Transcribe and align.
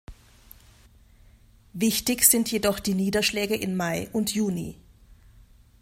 Wichtig 1.73 2.23
sind 2.27 2.51
jedoch 2.51 2.79
die 2.79 2.95
Niederschläge 2.95 3.55
in 3.55 3.77
Mai 3.77 4.09
und 4.13 4.33
Juni. 4.33 4.73